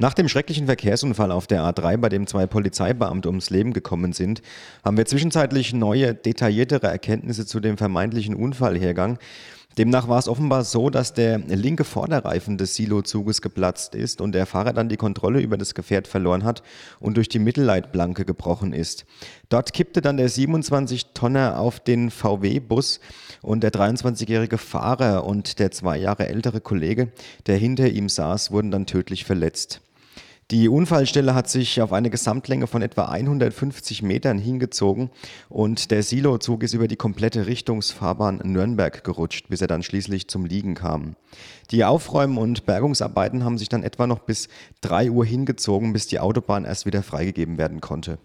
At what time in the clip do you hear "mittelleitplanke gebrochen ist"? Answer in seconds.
17.40-19.04